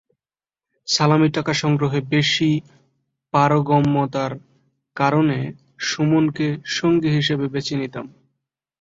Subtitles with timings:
[0.87, 2.49] সালামির টাকা সংগ্রহে বেশি
[3.33, 4.31] পারঙ্গমতার
[4.95, 5.37] কারণে
[5.87, 8.05] সুমনকে সঙ্গী হিসেবে বেছে নিতাম।